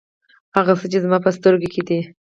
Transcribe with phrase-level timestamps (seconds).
[0.55, 1.99] هغه څه چې زما په سترګو کې دي.